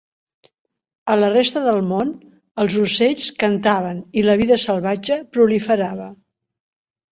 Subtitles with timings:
[1.15, 2.09] A la resta del món,
[2.65, 6.11] els ocells cantaven i la vida salvatge proliferava.